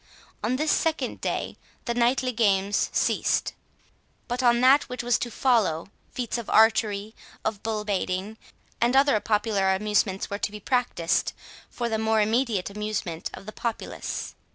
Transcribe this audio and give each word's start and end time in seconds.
On 0.43 0.55
this 0.55 0.71
second 0.71 1.21
day 1.21 1.57
the 1.85 1.93
knightly 1.93 2.31
games 2.31 2.89
ceased. 2.91 3.53
But 4.27 4.41
on 4.41 4.59
that 4.61 4.85
which 4.89 5.03
was 5.03 5.19
to 5.19 5.29
follow, 5.29 5.89
feats 6.11 6.39
of 6.39 6.49
archery, 6.49 7.13
of 7.45 7.61
bull 7.61 7.85
baiting, 7.85 8.37
and 8.81 8.95
other 8.95 9.19
popular 9.19 9.75
amusements, 9.75 10.27
were 10.27 10.39
to 10.39 10.51
be 10.51 10.59
practised, 10.59 11.33
for 11.69 11.87
the 11.87 11.99
more 11.99 12.19
immediate 12.19 12.71
amusement 12.71 13.29
of 13.35 13.45
the 13.45 13.51
populace. 13.53 14.33